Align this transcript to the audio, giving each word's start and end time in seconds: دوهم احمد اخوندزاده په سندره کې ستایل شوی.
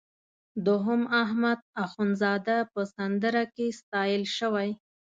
دوهم 0.65 1.01
احمد 1.23 1.59
اخوندزاده 1.85 2.57
په 2.71 2.81
سندره 2.95 3.43
کې 3.55 3.67
ستایل 3.79 4.23
شوی. 4.37 4.69